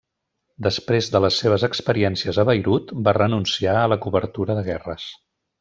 [0.67, 5.11] Després de les seves experiències a Beirut va renunciar a la cobertura de guerres.